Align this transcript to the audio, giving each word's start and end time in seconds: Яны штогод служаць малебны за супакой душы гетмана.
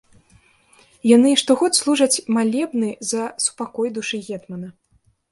Яны 1.15 1.33
штогод 1.41 1.71
служаць 1.79 2.21
малебны 2.37 2.89
за 3.11 3.23
супакой 3.45 3.93
душы 3.99 4.17
гетмана. 4.29 4.67